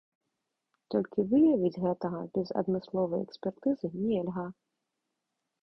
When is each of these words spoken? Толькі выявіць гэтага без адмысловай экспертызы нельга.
Толькі 0.95 1.25
выявіць 1.33 1.81
гэтага 1.83 2.19
без 2.39 2.47
адмысловай 2.63 3.21
экспертызы 3.29 3.87
нельга. 4.09 4.49